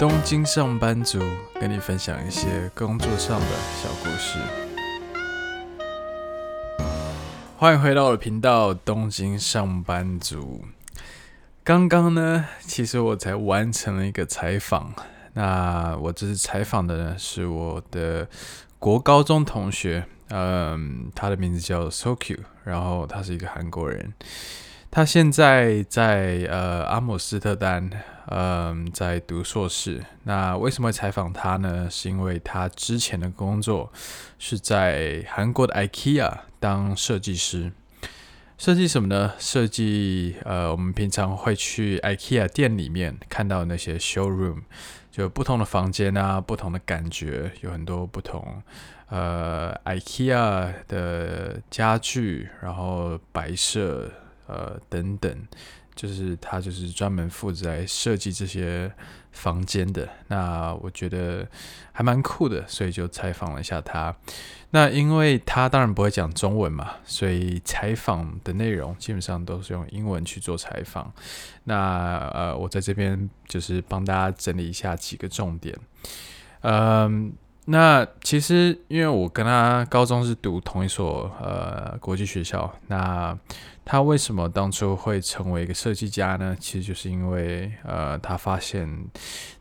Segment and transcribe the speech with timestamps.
[0.00, 1.18] 东京上班族
[1.60, 3.46] 跟你分享一些工作上的
[3.82, 4.38] 小故事。
[7.58, 10.64] 欢迎回到我的频道《东京上班族》。
[11.62, 14.90] 刚刚呢，其实我才完成了一个采访。
[15.34, 18.26] 那我这次采访的呢，是我的
[18.78, 24.14] 国高中同学，嗯，他的名字叫 Soku，然后他是一个韩国人。
[24.92, 27.88] 他现在在呃阿姆斯特丹，
[28.26, 30.04] 嗯，在读硕士。
[30.24, 31.88] 那为什么采访他呢？
[31.88, 33.92] 是因为他之前的工作
[34.36, 37.70] 是在韩国的 IKEA 当设计师。
[38.58, 39.32] 设计什么呢？
[39.38, 44.62] 设计呃，我们平常会去 IKEA 店里面看到那些 showroom，
[45.12, 48.60] 就不同的房间啊，不同的感觉，有很多不同
[49.08, 54.10] 呃 IKEA 的家具，然后摆设。
[54.50, 55.46] 呃，等等，
[55.94, 58.92] 就是他就是专门负责来设计这些
[59.30, 60.08] 房间的。
[60.26, 61.46] 那我觉得
[61.92, 64.14] 还蛮酷的，所以就采访了一下他。
[64.70, 71.12] 那因为他当然不会讲中文嘛，所以采访的内容基本上都是用英文去做采访。
[71.64, 75.78] 那呃，我在这边就是帮大家整理一下几个重点。
[76.62, 77.32] 嗯。
[77.66, 83.38] 那其实，因为我跟他高中是读同一所呃国际学校，那
[83.84, 86.56] 他为什么当初会成为一个设计家呢？
[86.58, 88.88] 其实就是因为呃，他发现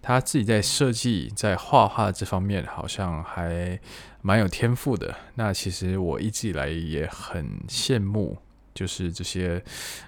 [0.01, 3.79] 他自己在设计、在画画这方面好像还
[4.21, 5.13] 蛮有天赋的。
[5.35, 8.37] 那其实我一直以来也很羡慕，
[8.73, 9.63] 就是这些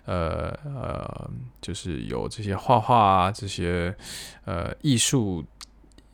[0.06, 1.30] 呃呃，
[1.62, 3.96] 就是有这些画画啊，这些
[4.46, 5.46] 呃艺术。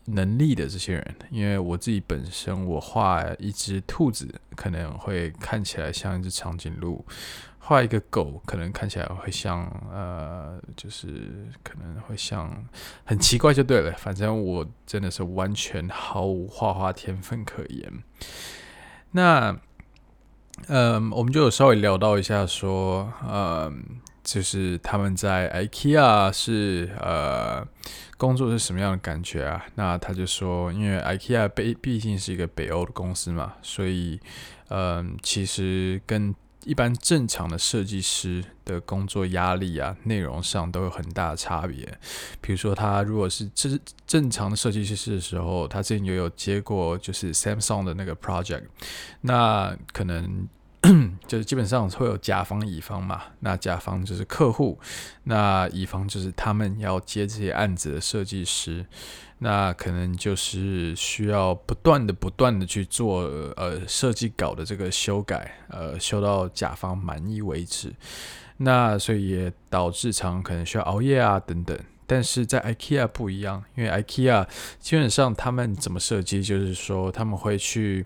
[0.10, 7.06] 能力的这些人，因为我自己本身，我画一只兔子可能会看起来像一只长颈鹿，
[7.60, 12.66] 画一个狗可能看起来会像呃，就是可能会像
[13.04, 13.92] 很奇怪就对了。
[13.98, 17.92] 反正我真的是完全毫无画画天分可言。
[19.12, 19.58] 那，
[20.68, 27.66] 嗯、我们就有稍微聊到一下说，嗯、就是他们在 IKEA 是呃
[28.18, 29.66] 工作是什么样的感觉啊？
[29.76, 34.20] 那他就说，因为 IKEA 毕毕竟是一个北欧的公司嘛，所以
[34.68, 36.36] 嗯、其实跟
[36.66, 41.98] 一般正常的设计师的工作压力啊，内容上都有很大的差别。
[42.42, 48.66] 比如说，他如果是正正常的设计师的时候，他之前也有接过就是 Samsung 的那个 project，
[49.22, 50.50] 那可能。
[51.28, 54.80] 就是基本上会有甲方乙方嘛，那甲方就是客户，
[55.24, 58.86] 那乙方就是他们要接这些案子的设计师，
[59.40, 63.22] 那可能就是需要不断的、不断的去做
[63.56, 67.94] 呃设计稿的这个修改，呃修到甲方满意为止。
[68.58, 71.78] 那所以也导致常可能需要熬夜啊等等。
[72.08, 74.48] 但是在 IKEA 不一样，因为 IKEA
[74.80, 78.06] 基本上他们怎么设计，就是说他们会去，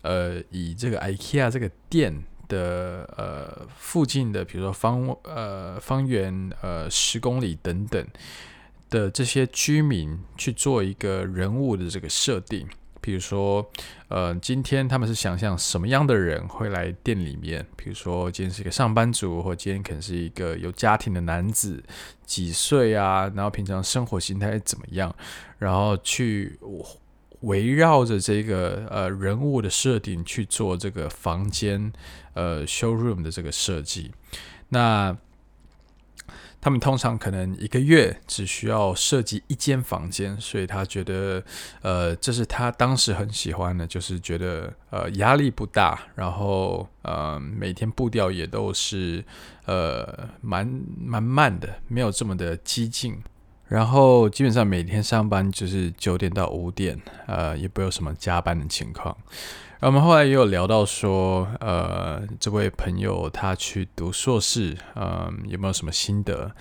[0.00, 8.04] 呃，以这个 IKEA 这个店的呃附近的，比如说方呃方圆呃十公里等等
[8.88, 12.66] 的这些居民去做一个人物的这个设定。
[13.02, 13.68] 比如说，
[14.08, 17.66] 呃，今天他们是想象什么样的人会来店里面？
[17.76, 21.82] 比如说，今天是一个上班族，或今天可能是一个有家庭的男子，
[22.24, 23.30] 几岁啊？
[23.34, 25.14] 然后平常生活形态怎么样？
[25.58, 26.58] 然后去
[27.40, 31.92] 围绕着这个呃人物的设定去做这个房间
[32.34, 34.12] 呃 showroom 的这个设计。
[34.68, 35.14] 那
[36.62, 41.42] 他们通常可能一个月只需要设计一间房间，所以他觉得，
[41.80, 49.24] 呃，这是他当时很喜欢的，就是觉得呃压力不大，然后呃每天步调也都是
[49.64, 50.64] 呃蛮
[50.96, 53.20] 蛮慢的，没有这么的激进，
[53.72, 59.16] 然后基本上每天上班就是九点到五点，呃也不有什么加班的情况。
[59.80, 66.52] 我们后来也有聊到说，呃，这位朋友他去读硕士，嗯、呃，有没有什么心得？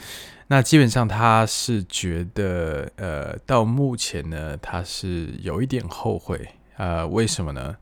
[0.48, 6.48] 那基本上他是觉得，呃，到目前呢，他是有一点后悔，
[6.78, 7.76] 呃，为什么呢？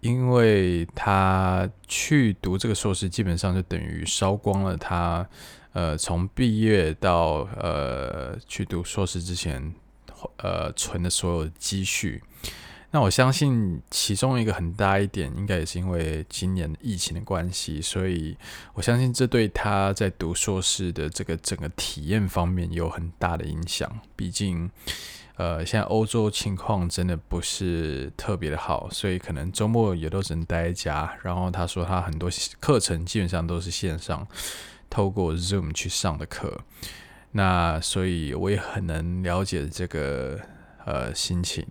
[0.00, 5.26] 因为他去读这个硕士，基本上就等于烧光了他，
[5.78, 9.72] 呃，从毕业到呃去读硕士之前，
[10.38, 12.20] 呃，存的所有积蓄。
[12.90, 18.36] 那我相信其中一个很大一点，应该也是因为今年疫情的关系，所以
[18.74, 23.88] 我相信这对他在读硕士的这个整个体验方面有很大的影响。
[24.16, 24.68] 毕竟，
[25.36, 31.16] 呃，现在欧洲情况真的不是特别的好，所以可能周末也都只能待在家。
[31.22, 32.28] 然后他说他很多
[32.58, 34.26] 课程基本上都是线上，
[34.90, 36.60] 透过 Zoom 去上的课。
[37.32, 40.40] 那所以我也很能了解这个
[40.86, 41.62] 呃心情。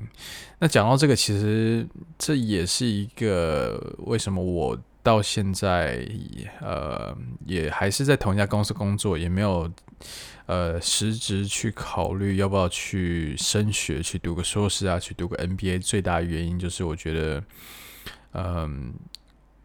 [0.59, 1.87] 那讲到这个，其实
[2.17, 6.07] 这也是一个为什么我到现在
[6.61, 9.69] 呃也还是在同一家公司工作，也没有
[10.45, 15.81] 呃实质去考虑要不要去升学，去读个硕士啊，去读个 NBA。
[15.81, 17.43] 最大的原因就是我觉得，
[18.33, 18.93] 嗯。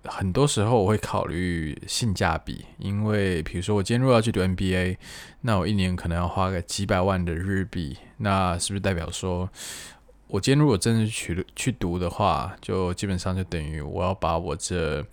[0.05, 4.97] 很多时候我会考虑性价比，因为比如说我今天如果要去读 MBA，
[5.43, 9.49] 那我一年可能要花个几百万的日币，那是不是代表说，
[10.27, 15.05] 我今天如果真的去去读的话，就基本上就等于我要把我这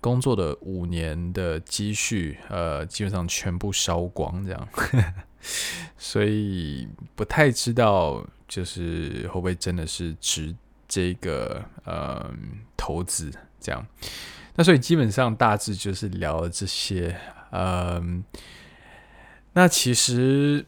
[0.00, 4.68] 工作的五年的积蓄，呃，基本上全部烧光这样，
[5.96, 10.52] 所以不太知道就是会不会真的是值
[10.88, 12.28] 这个呃
[12.76, 13.32] 投资。
[13.62, 13.86] 这样，
[14.56, 17.16] 那所以基本上大致就是聊了这些，
[17.52, 18.22] 嗯，
[19.52, 20.66] 那其实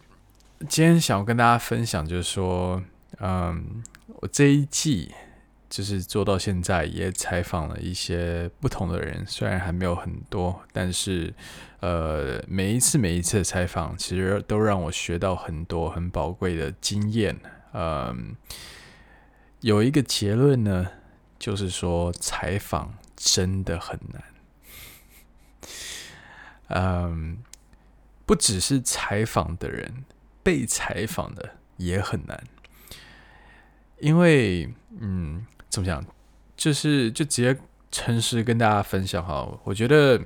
[0.69, 2.83] 今天想要跟大家分享，就是说，
[3.19, 3.83] 嗯，
[4.21, 5.13] 我这一季
[5.69, 11.35] 就是做到现在，也采访了一些不同的人，虽然还没有很多，但是，
[11.81, 17.37] 呃，每一次每一次的采访，其实都让我学到很多很宝贵的经验，
[17.75, 18.37] 嗯，
[19.61, 20.87] 有一个结论呢。
[21.39, 24.23] 就是说，采访真的很难。
[26.69, 27.39] 嗯，
[28.25, 30.05] 不只是采访的人，
[30.43, 32.43] 被采访的也很难。
[34.01, 36.05] 因为，嗯，怎么讲？
[36.57, 37.59] 就是就直接
[37.91, 39.59] 诚实跟大家分享哈。
[39.65, 40.21] 我觉得，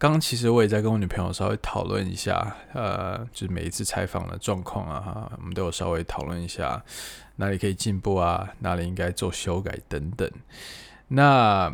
[0.00, 6.82] 刚刚其实我也在跟我女朋友稍微讨论一下，呃，就是每一次采访的状况啊，哈，我们都有稍微讨论一下。
[7.36, 8.48] 哪里可以进步啊？
[8.60, 10.26] 哪里应该做修改等等。
[11.08, 11.70] 那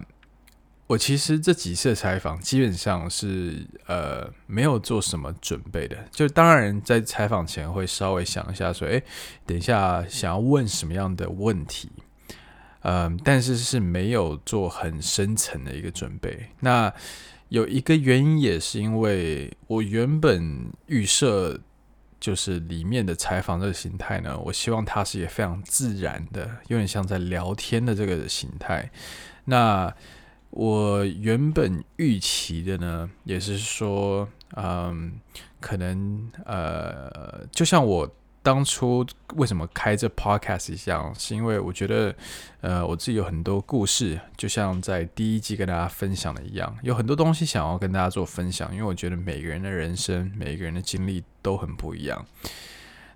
[0.89, 9.01] 我其实这几次采访基本上是呃没有做什么准备的，就当然在采访前会稍微想一下说，诶，
[9.47, 11.93] 等一下想要问什么样的问题，
[12.81, 16.49] 嗯、但是是没有做很深层的一个准备。
[16.59, 16.93] 那
[17.49, 21.61] 有一个原因也是因为我原本预设。
[22.19, 28.91] 就是里面的采访这个形态呢，我希望它是也非常自然的，有点像在聊天的这个形态。
[29.45, 29.95] 那
[30.49, 34.27] 我原本预期的呢，也是说，
[34.57, 35.21] 嗯，
[35.61, 38.11] 可能呃，就像我。
[38.47, 39.05] 当初
[39.35, 42.15] 为什么开这 podcast 一样，是因为我觉得，
[42.61, 48.73] 呃，我自己有很多故事，就像在第一季跟大家分享的一样，有很多东西想要跟大家做分享。
[48.73, 52.25] 因为我觉得每个人的人生，每个人的经历都很不一样。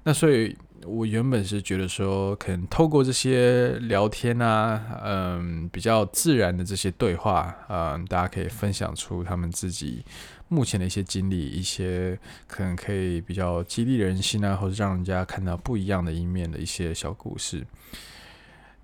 [0.03, 10.05] 那所以，我原本是觉得说，可能透过这些聊天啊，嗯，比较自然的这些对话，嗯，大家可以分享出他们自己。
[10.49, 12.19] 目前的一些经历，一些
[12.49, 17.65] 可能可以比较激励人心啊，或者让人家看到不一样的一面的一些小故事。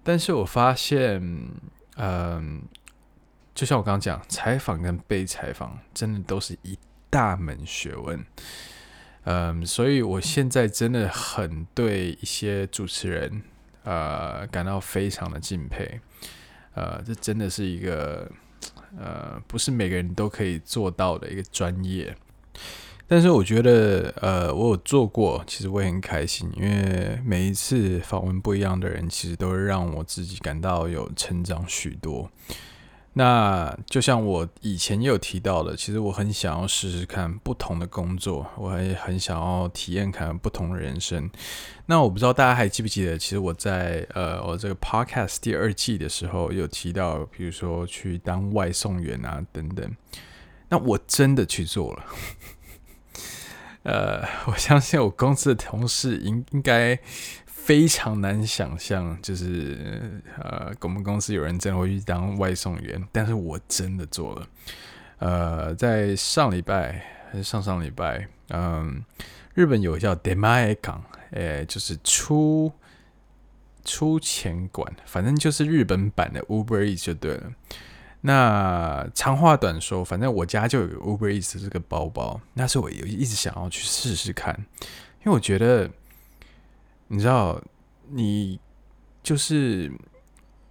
[0.05, 1.21] 但是我发现，
[1.97, 2.63] 嗯，
[3.53, 6.79] 就像我刚刚讲，采访跟被采访真的都是一
[7.11, 8.25] 大门学问。
[9.27, 13.43] 嗯，所以我现在真的很对一些主持人，
[13.85, 16.01] 呃，感到非常的敬佩。
[16.75, 18.29] 呃，这真的是一个。
[18.99, 22.17] 呃，不是每个人都可以做到的一个专业，
[23.07, 32.31] 但是我觉得，呃，我有做过，其实我也很开心，因为每一次访问不一样的人，其实都让我自己感到有成长许多。
[33.19, 41.31] 那就像我以前也有提到的，其实我很想要试试看不同的工作，我也很想要体验看不同的人生。
[41.87, 49.91] 那我不知道大家还记不记得，其实我在呃我这个 podcast 第二季的时候有提到，比如说去当外送员啊等等。
[50.69, 52.05] 那我真的去做了。
[53.85, 56.99] 呃，我相信我公司的同事应应该。
[57.67, 64.49] 非常难想象，就是呃，我们公司有人真的会去当外送员，但是我真的做了。
[65.19, 69.05] 呃，在上礼拜还是上上礼拜，嗯，
[69.55, 72.71] 日本有叫 Demae 港，诶，就是出
[73.85, 77.51] 出钱馆，反正就是日本版的 Uber Eats 就对了。
[78.21, 84.55] 那长话短说，反正我家就有 Uber Eats 这个包包，那是我有一直想要去试试看，
[85.25, 85.91] 因为我觉得。
[87.09, 87.63] 你知道，
[88.11, 88.59] 你
[89.23, 89.93] 就是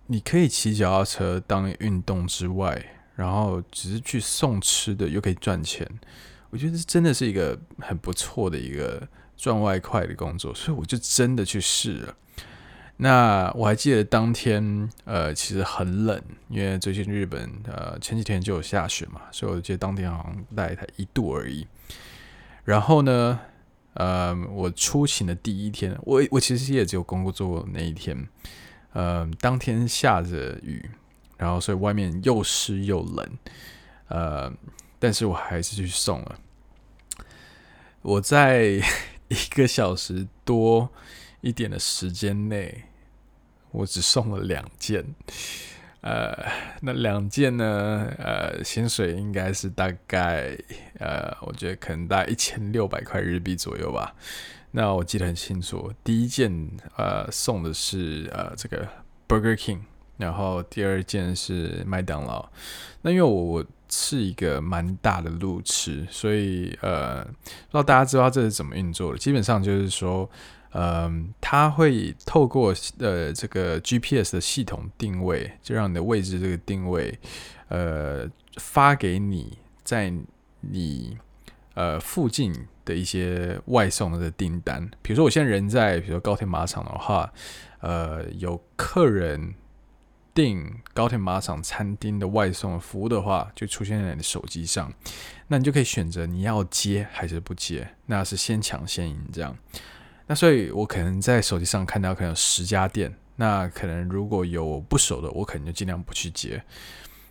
[0.08, 2.84] 你可以骑脚踏车当运动之外，
[3.16, 5.88] 然后只是去送吃的又可以赚钱，
[6.50, 12.16] 我觉得这真的是一个很不错的一个赚外快的工作，所以我就真的去试了。
[12.98, 21.68] 那我还记得当天，呃，其实很冷，因为最近日本呃前几天就有下雪嘛，所以我记得当天好像大概才一度而已。
[22.64, 23.38] 然后呢，
[23.96, 28.28] 呃，我出勤的第一天，我我其实也只有工作那一天，
[28.94, 30.90] 呃，当天下着雨，
[31.38, 33.30] 然后所以外面又湿又冷，
[34.10, 34.52] 呃，
[35.00, 36.40] 但是我还是去送了。
[38.02, 38.82] 我在
[39.30, 40.90] 一个小时多
[41.42, 42.84] 一点的时间内，
[43.72, 45.06] 我只送了两件。
[46.06, 46.38] 呃，
[46.82, 48.08] 那两件呢？
[48.20, 50.56] 呃，薪水应该是大概
[51.00, 54.14] 呃，我觉得可能大概一千六百块日币左右吧。
[54.70, 58.88] 那我记得很清楚，第一件呃送的是呃这个
[59.28, 59.80] Burger King，
[60.18, 62.48] 然后第二件是麦当劳。
[63.02, 69.18] 那因为我我是一个蛮大的路痴，所以呃，不知道大家知道这是怎么运作的。
[69.18, 70.30] 基本上就是说。
[70.78, 77.18] 嗯，它会透过呃这个 GPS 的系统定位，就让你的位置这个定位，
[77.70, 80.14] 呃，发给你在
[80.60, 81.18] 你
[81.76, 82.54] 呃附近
[82.84, 84.86] 的一些外送的订单。
[85.02, 87.32] 比如说我现在人在，比如说高铁马场的话，
[87.80, 89.56] 呃，有客人
[90.34, 94.92] 订高铁马场餐厅的外送服务的话，就出现在你的手机上，
[95.48, 99.58] 那你就可以选择你要接还是不接，那是先抢先赢这样。
[100.28, 106.64] 那所以，我可能在手机上看到可能有十家店，那可能如果有不熟的，我可能就尽量不去接。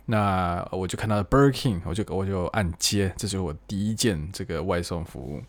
[0.05, 5.41] 那我就看到 Burger King，我就我就按接，这是我第一件这个外送服务。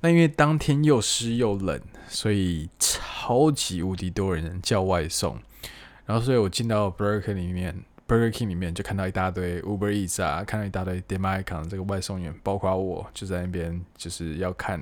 [0.00, 5.38] 那因为当天又湿又冷，所以超级无敌多人叫外送。
[6.04, 7.84] 然后，所以我进到 Burger King 里面。
[8.08, 14.80] Burger King 里面就看到一大堆 Uber Eats 啊，看到一大堆 Demae-can 这个外送员，包括我就在那边，就是要看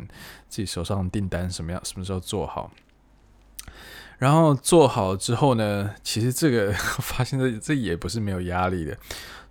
[0.49, 2.71] 自己手上的订单什么样，什么时候做好。
[4.19, 8.97] 然后做好之后呢，其实这个 发现这这也不是没有压力的。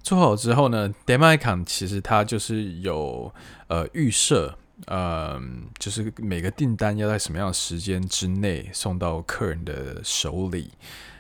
[0.04, 3.34] 做好之后呢，Demae-can 其实它就是有
[3.68, 5.42] 呃预设，呃，
[5.80, 10.72] 就是每个订单要在什么样的时间之内送到客人的手里。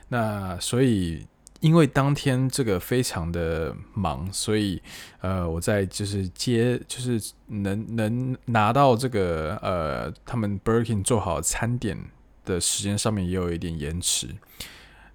[0.10, 1.25] 那所以。
[1.63, 4.84] 因为当天这个非常的忙，所以
[5.22, 11.98] 呃，我在就是接就是能能拿到这个呃他们 Birkin 做好餐点
[12.43, 14.27] 的时间上面也有一点延迟。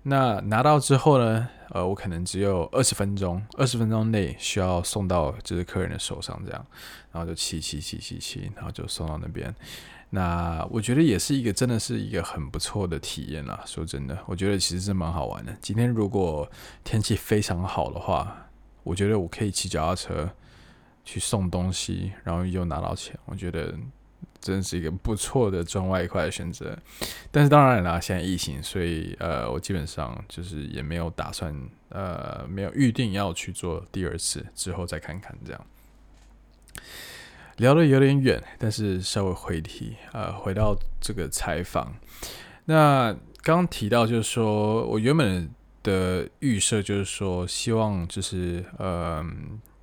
[0.04, 6.66] 那拿到之后呢，呃，我可能只有二十分钟，二十分钟内需要送到就是客人的手上这样，
[7.12, 9.54] 然后就骑骑骑骑骑，然后就送到那边。
[10.10, 13.62] 那我觉得也是一个真的是一个很不错的体验啦。
[13.66, 15.54] 说真的，我觉得其实是蛮好玩的。
[15.60, 16.50] 今天如果
[16.82, 18.48] 天气非常好的话，
[18.82, 20.30] 我觉得我可以骑脚踏车
[21.04, 23.18] 去送东西，然后又拿到钱。
[23.26, 23.74] 我觉得
[24.40, 26.74] 真是一个不错的赚外快的选择。
[27.30, 31.54] 但是当然啦，现在疫情，所以呃，我基本上就是也没有打算
[31.90, 35.66] 呃，没有预定要去做第二次，之后再看看这样。
[37.58, 41.92] 聊得有点远，但是稍微回题，呃，回到这个采访。
[42.64, 45.50] 那刚提到就是说我原本
[45.82, 49.24] 的预设就是说，希望就是呃，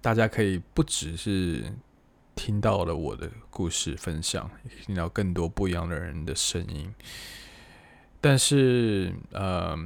[0.01, 1.65] 大家可以不只是
[2.33, 4.49] 听到了我的故事分享，
[4.85, 6.93] 听到更多不一样的人的声音。
[8.21, 9.77] 但是呃，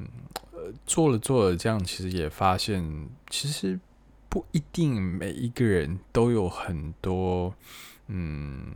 [0.85, 3.79] 做了做了这样，其实也发现其实。
[4.29, 7.53] 不一定每一个人都有很多，
[8.07, 8.71] 嗯，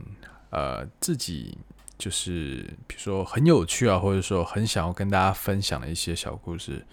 [0.50, 1.56] 呃，自己
[1.96, 6.84] 就是比如说很有趣啊，或者说很想要跟大家分享的一些小故事。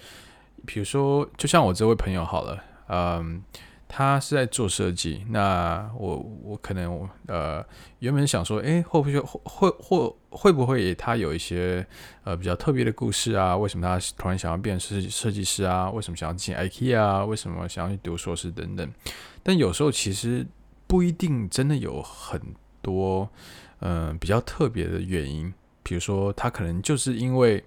[0.65, 3.43] 比如说，就像我这位朋友好了，嗯。
[3.93, 7.61] 他是在做设计，那我我可能呃
[7.99, 11.85] 原本想说，诶，会不会会会会不会他有一些
[12.23, 13.57] 呃比较特别的故事啊？
[13.57, 15.91] 为什么他突然想要变设计设计师啊？
[15.91, 17.25] 为什么想要进 IKEA 啊？
[17.25, 18.89] 为什么想要去读硕士等等？
[19.43, 20.47] 但有时候其实
[20.87, 22.41] 不一定真的有很
[22.81, 23.29] 多
[23.81, 27.61] 嗯、比较特别的原因，比如说他可能就是因为。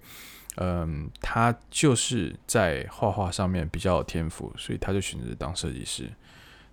[0.56, 6.08] 嗯，他就是在画画上面比较有天赋，所以他就选择当设计师。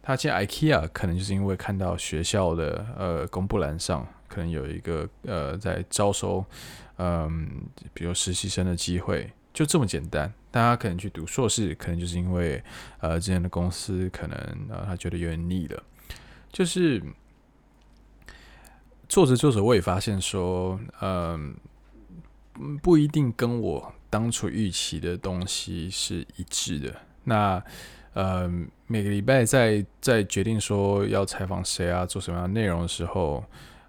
[0.03, 6.45] 他进 IKEA 可能就是因为看到学校的呃公布栏上可能有一个呃在招收
[6.97, 10.31] 嗯，比如实习生的机会，就这么简单。
[10.51, 12.63] 大家可能去读硕士，可能就是因为
[12.99, 14.37] 呃之前的公司可能
[14.69, 15.83] 呃他觉得有点腻了。
[16.51, 17.01] 就是
[19.09, 21.55] 做着做着，我也发现说，嗯。
[22.81, 26.95] 不一定跟我当初预期的东西是一致的。
[27.23, 27.63] 那
[28.13, 28.51] 呃，
[28.87, 33.41] 每个礼拜在在决定说要采访谁啊，做什么样的内容的时候，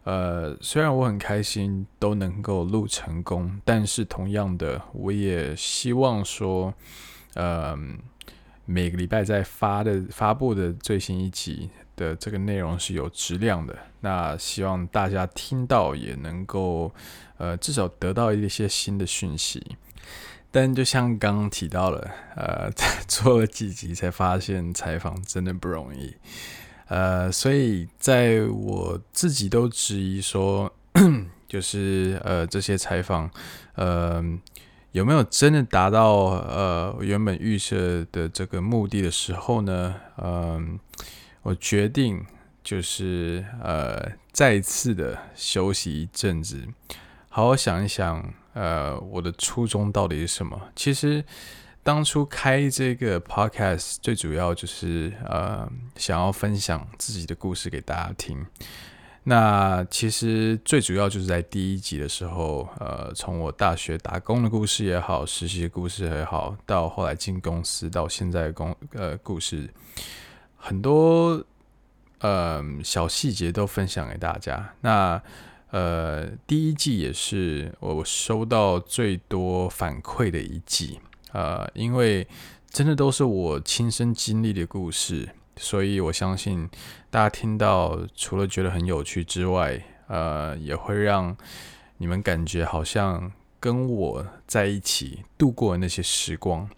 [0.04, 6.72] 呃，虽然我很开心都能够录成功，但是同样的，我也希望说，
[7.34, 7.76] 呃，
[8.64, 11.68] 每个礼拜在发的发布的最新一集
[12.02, 13.78] 的这个内容是有质量的。
[14.00, 16.92] 那希望大家听到也能够，
[17.38, 19.76] 呃，至少得到一些新的讯息。
[20.50, 22.70] 但就像刚刚提到了，呃，
[23.06, 26.14] 做了几集才发现采访真的不容易。
[26.88, 30.70] 呃，所以在我自己都质疑说，
[31.48, 33.30] 就是呃这些采访，
[33.76, 34.22] 呃
[34.90, 39.94] 有没有真的达到呃原本预设的这个目的的时候呢？
[40.18, 40.78] 嗯、
[41.42, 42.24] 我决定
[42.64, 46.66] 就是呃再次的休息一阵子，
[47.28, 50.60] 好好想一想，呃我的初衷到底是什么？
[50.74, 51.24] 其实。
[51.84, 58.46] 当初开这个 podcast 最主要就是呃想要分享自己的故事给大家听。
[59.24, 69.68] 那其实最主要就是在第一集的时候，呃，从我大学打工的故事也好，实习故事也好，到后来进公司，到现在的公呃故事，
[70.64, 71.44] 很多
[72.20, 74.74] 呃小细节都分享给大家。
[74.82, 75.20] 那
[75.70, 81.00] 呃第一季也是我收到最多反馈的一季。
[81.32, 82.28] 呃，因为
[82.70, 86.68] 真的都是我亲身经历的故事，所以我相信
[87.10, 91.34] 大家听到除了觉得很有趣之外，呃，也会让
[91.96, 96.68] 你们感觉好像跟我在一起度过的那些时光。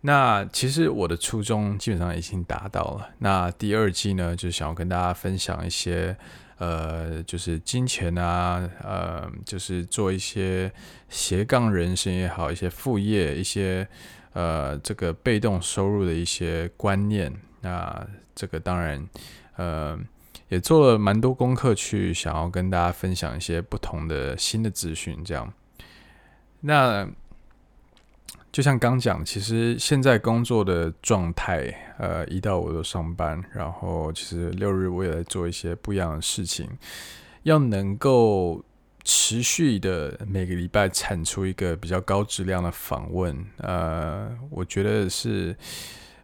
[0.00, 3.10] 那其实我的初衷基本上已经达到了。
[3.18, 6.16] 那第二季呢，就想要跟大家分享一些。
[6.58, 10.72] 呃，就是金钱啊，呃，就是做一些
[11.10, 13.86] 斜杠人生也好，一些副业，一些
[14.32, 17.30] 呃，这个被动收入的一些观念。
[17.60, 19.06] 那这个当然，
[19.56, 19.98] 呃，
[20.48, 25.52] 也做了蛮多功课，去想要跟大家分享一些不同的新的资讯，这样。
[26.60, 27.06] 那。
[28.56, 31.66] 就像刚讲，其实现在工作的状态，
[31.98, 36.66] 呃，一到五都上班，然后其实六日我也在做一些不一样的事情，
[37.42, 38.64] 要能够
[39.04, 45.54] 持续的每个礼拜产出一个比较高质量的访问，呃，我觉得是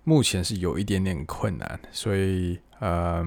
[0.02, 3.22] 目前是有一点点困难，所以呃，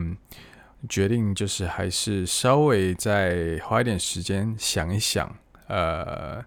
[0.90, 5.32] 决定就是还是稍微再花一点时间想一想，
[5.68, 6.44] 呃。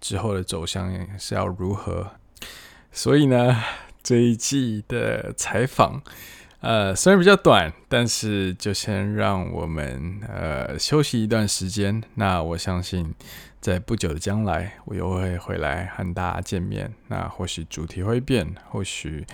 [0.00, 2.12] 之后的走向是要如何？
[2.92, 3.62] 所以呢，
[4.02, 6.02] 这一季的采访，
[6.60, 12.02] 呃，虽然比较短，但是就先让我们呃休息一段时间。
[12.14, 13.14] 那我相信，
[13.60, 16.92] 在不久的将来，我又会回来和大家见面。
[17.08, 19.24] 那或许主题会变，或许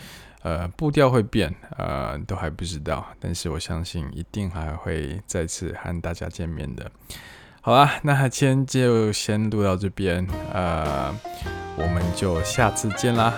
[0.42, 3.06] 呃步调会变，呃，都还不知道。
[3.18, 6.90] 但是我相信，一定还会再次和大家见面的。
[7.66, 11.12] 好啦，那今天就先录到这边，呃，
[11.76, 13.34] 我们就下次见啦。